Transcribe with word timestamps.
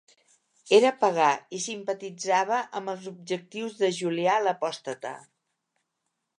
Era 0.77 0.91
pagà 1.03 1.27
i 1.57 1.59
simpatitzava 1.65 2.63
amb 2.81 2.93
els 2.95 3.07
objectius 3.13 3.79
de 3.85 3.93
Julià 4.01 4.41
l'Apòstata. 4.49 5.17